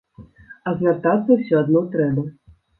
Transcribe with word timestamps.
А 0.69 0.73
звяртацца 0.79 1.31
ўсё 1.43 1.63
адно 1.63 1.87
трэба. 1.95 2.29